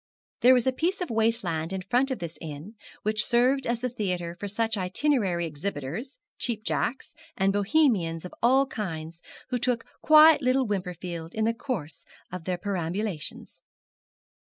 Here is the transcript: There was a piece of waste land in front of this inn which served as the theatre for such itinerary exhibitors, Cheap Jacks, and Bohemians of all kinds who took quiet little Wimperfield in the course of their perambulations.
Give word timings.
There 0.39 0.55
was 0.55 0.65
a 0.65 0.71
piece 0.71 0.99
of 0.99 1.11
waste 1.11 1.43
land 1.43 1.71
in 1.71 1.83
front 1.83 2.09
of 2.09 2.17
this 2.17 2.39
inn 2.41 2.73
which 3.03 3.23
served 3.23 3.67
as 3.67 3.81
the 3.81 3.89
theatre 3.89 4.33
for 4.39 4.47
such 4.47 4.75
itinerary 4.75 5.45
exhibitors, 5.45 6.17
Cheap 6.39 6.63
Jacks, 6.63 7.13
and 7.37 7.53
Bohemians 7.53 8.25
of 8.25 8.33
all 8.41 8.65
kinds 8.65 9.21
who 9.49 9.59
took 9.59 9.85
quiet 10.01 10.41
little 10.41 10.65
Wimperfield 10.65 11.35
in 11.35 11.45
the 11.45 11.53
course 11.53 12.03
of 12.31 12.45
their 12.45 12.57
perambulations. 12.57 13.61